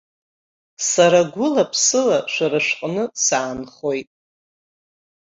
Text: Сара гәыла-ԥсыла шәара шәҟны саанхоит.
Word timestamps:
Сара 0.89 1.21
гәыла-ԥсыла 1.33 2.17
шәара 2.33 2.59
шәҟны 2.65 3.03
саанхоит. 3.23 4.09